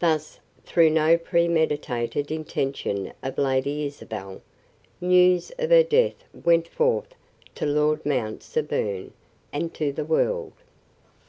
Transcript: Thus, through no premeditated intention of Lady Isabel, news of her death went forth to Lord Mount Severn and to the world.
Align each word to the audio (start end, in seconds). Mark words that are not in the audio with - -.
Thus, 0.00 0.40
through 0.64 0.90
no 0.90 1.16
premeditated 1.16 2.32
intention 2.32 3.12
of 3.22 3.38
Lady 3.38 3.86
Isabel, 3.86 4.40
news 5.00 5.52
of 5.60 5.70
her 5.70 5.84
death 5.84 6.24
went 6.34 6.66
forth 6.66 7.14
to 7.54 7.66
Lord 7.66 8.04
Mount 8.04 8.42
Severn 8.42 9.12
and 9.52 9.72
to 9.74 9.92
the 9.92 10.04
world. 10.04 10.54